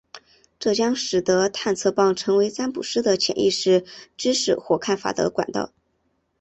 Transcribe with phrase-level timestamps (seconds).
[0.57, 3.85] 这将使得探测棒成为占卜师的潜意识
[4.17, 5.71] 知识或看法的管道。